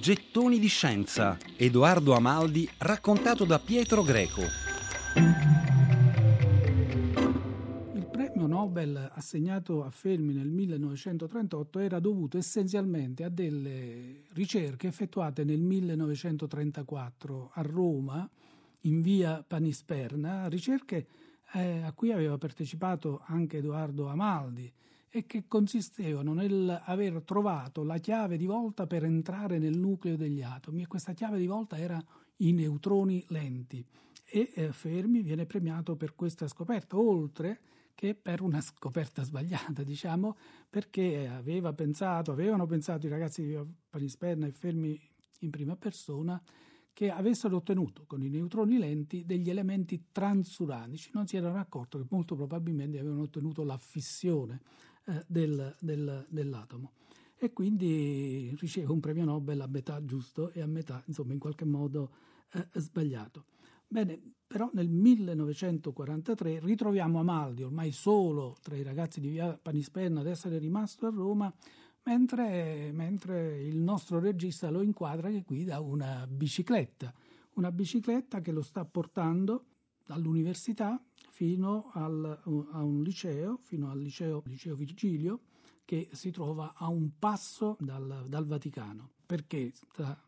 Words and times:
Gettoni 0.00 0.60
di 0.60 0.68
scienza. 0.68 1.36
Edoardo 1.56 2.14
Amaldi 2.14 2.68
raccontato 2.78 3.44
da 3.44 3.58
Pietro 3.58 4.04
Greco. 4.04 4.42
Il 7.94 8.08
premio 8.08 8.46
Nobel 8.46 9.10
assegnato 9.12 9.82
a 9.82 9.90
Fermi 9.90 10.32
nel 10.32 10.48
1938 10.48 11.80
era 11.80 11.98
dovuto 11.98 12.38
essenzialmente 12.38 13.24
a 13.24 13.28
delle 13.28 14.22
ricerche 14.34 14.86
effettuate 14.86 15.42
nel 15.42 15.60
1934 15.60 17.50
a 17.54 17.62
Roma 17.62 18.30
in 18.82 19.02
via 19.02 19.44
Panisperna, 19.46 20.48
ricerche 20.48 21.06
eh, 21.54 21.82
a 21.82 21.92
cui 21.92 22.12
aveva 22.12 22.38
partecipato 22.38 23.20
anche 23.26 23.56
Edoardo 23.56 24.06
Amaldi 24.06 24.72
e 25.10 25.26
che 25.26 25.44
consistevano 25.48 26.34
nell'aver 26.34 27.22
trovato 27.22 27.82
la 27.82 27.98
chiave 27.98 28.36
di 28.36 28.46
volta 28.46 28.86
per 28.86 29.04
entrare 29.04 29.58
nel 29.58 29.76
nucleo 29.76 30.16
degli 30.16 30.42
atomi 30.42 30.82
e 30.82 30.86
questa 30.86 31.12
chiave 31.12 31.38
di 31.38 31.46
volta 31.46 31.78
era 31.78 32.02
i 32.36 32.52
neutroni 32.52 33.24
lenti 33.28 33.84
e 34.30 34.52
eh, 34.54 34.72
Fermi 34.72 35.22
viene 35.22 35.46
premiato 35.46 35.96
per 35.96 36.14
questa 36.14 36.46
scoperta, 36.48 36.98
oltre 36.98 37.60
che 37.94 38.14
per 38.14 38.42
una 38.42 38.60
scoperta 38.60 39.24
sbagliata, 39.24 39.82
diciamo, 39.82 40.36
perché 40.68 41.26
aveva 41.26 41.72
pensato, 41.72 42.30
avevano 42.30 42.66
pensato 42.66 43.06
i 43.06 43.10
ragazzi 43.10 43.44
di 43.44 43.58
Panisperna 43.88 44.46
e 44.46 44.52
Fermi 44.52 45.00
in 45.40 45.50
prima 45.50 45.76
persona 45.76 46.40
che 46.92 47.10
avessero 47.10 47.56
ottenuto 47.56 48.04
con 48.06 48.22
i 48.22 48.28
neutroni 48.28 48.76
lenti 48.78 49.24
degli 49.24 49.48
elementi 49.48 50.08
transuranici. 50.12 51.10
Non 51.14 51.26
si 51.26 51.36
erano 51.36 51.58
accorti 51.58 51.96
che 51.96 52.06
molto 52.10 52.36
probabilmente 52.36 52.98
avevano 52.98 53.22
ottenuto 53.22 53.64
la 53.64 53.78
fissione 53.78 54.60
eh, 55.08 55.24
del, 55.26 55.74
del, 55.80 56.26
dell'atomo 56.28 56.92
e 57.38 57.52
quindi 57.52 58.54
riceve 58.58 58.92
un 58.92 59.00
premio 59.00 59.24
Nobel 59.24 59.60
a 59.60 59.66
metà 59.66 60.04
giusto 60.04 60.50
e 60.50 60.60
a 60.60 60.66
metà, 60.66 61.02
insomma, 61.06 61.32
in 61.32 61.38
qualche 61.38 61.64
modo 61.64 62.10
eh, 62.52 62.66
sbagliato. 62.74 63.44
Bene, 63.86 64.20
però 64.46 64.68
nel 64.74 64.88
1943 64.88 66.60
ritroviamo 66.60 67.20
Amaldi, 67.20 67.62
ormai 67.62 67.92
solo 67.92 68.56
tra 68.60 68.76
i 68.76 68.82
ragazzi 68.82 69.20
di 69.20 69.28
via 69.28 69.56
Panisperna 69.56 70.20
ad 70.20 70.26
essere 70.26 70.58
rimasto 70.58 71.06
a 71.06 71.10
Roma, 71.10 71.52
mentre, 72.02 72.90
mentre 72.92 73.62
il 73.62 73.78
nostro 73.78 74.18
regista 74.18 74.68
lo 74.70 74.82
inquadra 74.82 75.30
che 75.30 75.44
guida 75.46 75.80
una 75.80 76.26
bicicletta, 76.26 77.14
una 77.54 77.70
bicicletta 77.70 78.40
che 78.40 78.52
lo 78.52 78.62
sta 78.62 78.84
portando 78.84 79.64
dall'università 80.08 80.98
fino 81.28 81.90
al, 81.92 82.40
a 82.72 82.82
un 82.82 83.02
liceo, 83.02 83.60
fino 83.62 83.90
al 83.90 84.00
liceo, 84.00 84.42
liceo 84.46 84.74
Virgilio, 84.74 85.40
che 85.84 86.08
si 86.12 86.30
trova 86.30 86.72
a 86.74 86.88
un 86.88 87.10
passo 87.18 87.76
dal, 87.78 88.24
dal 88.26 88.46
Vaticano. 88.46 89.10
Perché 89.26 89.70
sta 89.74 90.18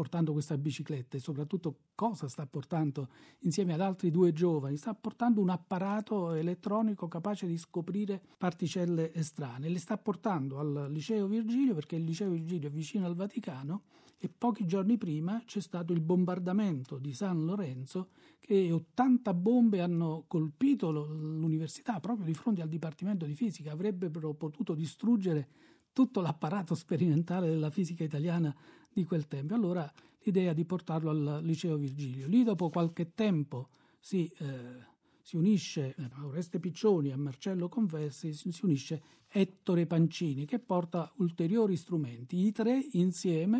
portando 0.00 0.32
questa 0.32 0.56
bicicletta 0.56 1.18
e 1.18 1.20
soprattutto 1.20 1.80
cosa 1.94 2.26
sta 2.26 2.46
portando 2.46 3.08
insieme 3.40 3.74
ad 3.74 3.82
altri 3.82 4.10
due 4.10 4.32
giovani? 4.32 4.78
Sta 4.78 4.94
portando 4.94 5.42
un 5.42 5.50
apparato 5.50 6.32
elettronico 6.32 7.06
capace 7.06 7.46
di 7.46 7.58
scoprire 7.58 8.18
particelle 8.38 9.12
estranee. 9.12 9.68
Le 9.68 9.78
sta 9.78 9.98
portando 9.98 10.58
al 10.58 10.86
liceo 10.90 11.26
Virgilio 11.26 11.74
perché 11.74 11.96
il 11.96 12.04
liceo 12.04 12.30
Virgilio 12.30 12.68
è 12.68 12.72
vicino 12.72 13.04
al 13.04 13.14
Vaticano 13.14 13.82
e 14.16 14.30
pochi 14.30 14.64
giorni 14.64 14.96
prima 14.96 15.42
c'è 15.44 15.60
stato 15.60 15.92
il 15.92 16.00
bombardamento 16.00 16.96
di 16.96 17.12
San 17.12 17.44
Lorenzo 17.44 18.08
che 18.38 18.72
80 18.72 19.34
bombe 19.34 19.82
hanno 19.82 20.24
colpito 20.26 20.90
l'università 20.90 22.00
proprio 22.00 22.24
di 22.24 22.32
fronte 22.32 22.62
al 22.62 22.68
Dipartimento 22.70 23.26
di 23.26 23.34
Fisica, 23.34 23.72
avrebbero 23.72 24.32
potuto 24.32 24.72
distruggere 24.72 25.48
tutto 25.92 26.22
l'apparato 26.22 26.74
sperimentale 26.74 27.48
della 27.48 27.68
fisica 27.68 28.04
italiana 28.04 28.54
di 28.92 29.04
quel 29.04 29.26
tempo. 29.26 29.54
Allora 29.54 29.90
l'idea 30.22 30.52
di 30.52 30.64
portarlo 30.64 31.10
al 31.10 31.40
liceo 31.42 31.76
Virgilio. 31.76 32.26
Lì 32.26 32.42
dopo 32.42 32.68
qualche 32.70 33.14
tempo 33.14 33.68
si, 33.98 34.30
eh, 34.38 34.86
si 35.22 35.36
unisce 35.36 35.94
eh, 35.96 36.08
Oreste 36.22 36.58
Piccioni, 36.58 37.12
a 37.12 37.16
Marcello 37.16 37.68
Conversi, 37.68 38.32
si, 38.32 38.52
si 38.52 38.64
unisce 38.64 39.02
Ettore 39.28 39.86
Pancini 39.86 40.44
che 40.44 40.58
porta 40.58 41.10
ulteriori 41.16 41.76
strumenti. 41.76 42.38
I 42.38 42.52
tre 42.52 42.86
insieme 42.92 43.58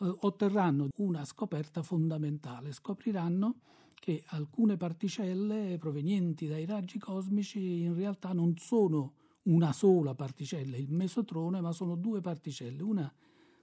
eh, 0.00 0.14
otterranno 0.20 0.88
una 0.96 1.24
scoperta 1.24 1.82
fondamentale, 1.82 2.72
scopriranno 2.72 3.60
che 3.98 4.22
alcune 4.26 4.76
particelle 4.76 5.78
provenienti 5.78 6.46
dai 6.46 6.66
raggi 6.66 6.98
cosmici 6.98 7.80
in 7.80 7.94
realtà 7.94 8.32
non 8.32 8.56
sono 8.58 9.14
una 9.44 9.72
sola 9.72 10.14
particella, 10.14 10.76
il 10.76 10.90
mesotrone, 10.90 11.60
ma 11.60 11.72
sono 11.72 11.94
due 11.96 12.20
particelle, 12.20 12.82
una 12.82 13.12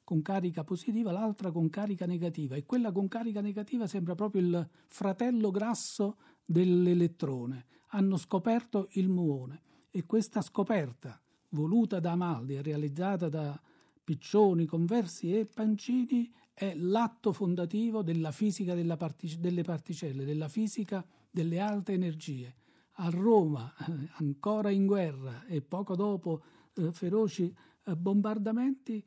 con 0.03 0.21
carica 0.21 0.63
positiva, 0.63 1.11
l'altra 1.11 1.51
con 1.51 1.69
carica 1.69 2.05
negativa 2.05 2.55
e 2.55 2.65
quella 2.65 2.91
con 2.91 3.07
carica 3.07 3.41
negativa 3.41 3.87
sembra 3.87 4.15
proprio 4.15 4.41
il 4.41 4.69
fratello 4.87 5.51
grasso 5.51 6.17
dell'elettrone. 6.45 7.65
Hanno 7.89 8.17
scoperto 8.17 8.87
il 8.91 9.07
muone 9.07 9.61
e 9.89 10.05
questa 10.05 10.41
scoperta, 10.41 11.19
voluta 11.49 11.99
da 11.99 12.11
Amaldi 12.11 12.55
e 12.55 12.61
realizzata 12.61 13.29
da 13.29 13.59
Piccioni, 14.03 14.65
Conversi 14.65 15.37
e 15.37 15.45
Pancini, 15.45 16.31
è 16.53 16.75
l'atto 16.75 17.31
fondativo 17.31 18.03
della 18.03 18.31
fisica 18.31 18.75
partic- 18.95 19.39
delle 19.39 19.63
particelle, 19.63 20.25
della 20.25 20.49
fisica 20.49 21.05
delle 21.29 21.59
alte 21.59 21.93
energie. 21.93 22.55
A 22.97 23.09
Roma, 23.09 23.73
ancora 24.17 24.69
in 24.69 24.85
guerra 24.85 25.45
e 25.45 25.61
poco 25.61 25.95
dopo 25.95 26.43
eh, 26.75 26.91
feroci 26.91 27.53
eh, 27.85 27.95
bombardamenti, 27.95 29.03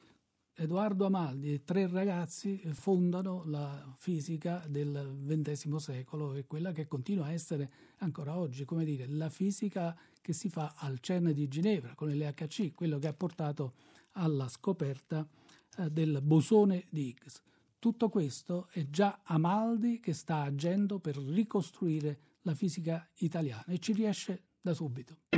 Edoardo 0.58 1.04
Amaldi 1.04 1.52
e 1.52 1.64
tre 1.64 1.86
ragazzi 1.86 2.56
fondano 2.72 3.42
la 3.44 3.94
fisica 3.98 4.64
del 4.66 5.18
XX 5.26 5.76
secolo 5.76 6.32
e 6.32 6.46
quella 6.46 6.72
che 6.72 6.86
continua 6.86 7.26
a 7.26 7.32
essere 7.32 7.70
ancora 7.98 8.38
oggi, 8.38 8.64
come 8.64 8.86
dire, 8.86 9.06
la 9.06 9.28
fisica 9.28 9.94
che 10.22 10.32
si 10.32 10.48
fa 10.48 10.72
al 10.78 10.98
CERN 11.00 11.34
di 11.34 11.46
Ginevra 11.48 11.94
con 11.94 12.08
l'LHC, 12.08 12.72
quello 12.74 12.98
che 12.98 13.06
ha 13.06 13.12
portato 13.12 13.74
alla 14.12 14.48
scoperta 14.48 15.28
eh, 15.76 15.90
del 15.90 16.20
bosone 16.22 16.86
di 16.88 17.08
Higgs. 17.08 17.42
Tutto 17.78 18.08
questo 18.08 18.68
è 18.70 18.88
già 18.88 19.20
Amaldi 19.24 20.00
che 20.00 20.14
sta 20.14 20.40
agendo 20.40 20.98
per 21.00 21.18
ricostruire 21.18 22.18
la 22.42 22.54
fisica 22.54 23.06
italiana 23.18 23.66
e 23.66 23.78
ci 23.78 23.92
riesce 23.92 24.44
da 24.62 24.72
subito. 24.72 25.35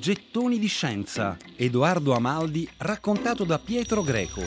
Gettoni 0.00 0.58
di 0.58 0.66
scienza. 0.66 1.36
Edoardo 1.56 2.14
Amaldi 2.14 2.66
raccontato 2.78 3.44
da 3.44 3.58
Pietro 3.58 4.02
Greco. 4.02 4.40